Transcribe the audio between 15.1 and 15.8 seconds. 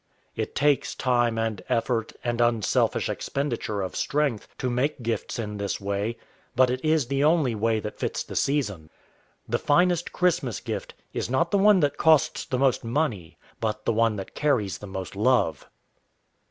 love.